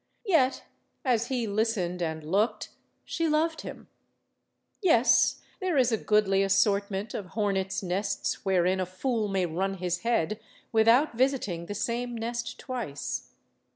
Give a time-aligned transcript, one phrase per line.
[0.25, 0.63] Yet,
[1.05, 2.69] as he listened and looked,
[3.05, 3.87] she loved him.
[4.81, 9.99] Yes, there is a goodly assortment of hornets* nests wherein a fool may run his
[9.99, 10.39] head
[10.71, 13.33] without visiting the same nest twice.